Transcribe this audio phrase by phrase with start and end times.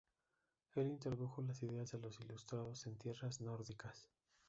[0.73, 4.09] Él introdujo las ideas de los ilustrados en tierras nórdicas.